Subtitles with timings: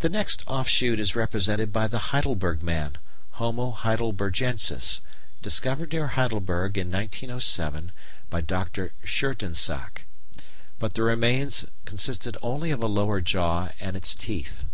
[0.00, 2.98] The next offshoot is represented by the Heidelberg man
[3.36, 5.00] (Homo heidelbergensis),
[5.40, 7.90] discovered near Heidelberg in 1907
[8.28, 8.92] by Dr.
[9.02, 10.04] Schoetensack.
[10.78, 14.66] But the remains consisted only of a lower jaw and its teeth.